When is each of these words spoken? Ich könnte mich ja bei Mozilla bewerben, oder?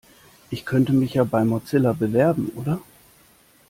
Ich 0.49 0.65
könnte 0.65 0.93
mich 0.93 1.13
ja 1.13 1.23
bei 1.25 1.45
Mozilla 1.45 1.93
bewerben, 1.93 2.47
oder? 2.55 2.79